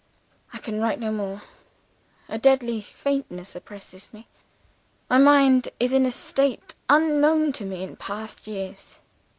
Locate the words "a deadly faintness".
2.27-3.55